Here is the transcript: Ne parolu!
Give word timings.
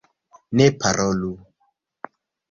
Ne 0.61 0.65
parolu! 0.83 1.29